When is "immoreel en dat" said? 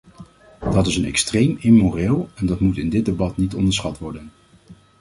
1.59-2.59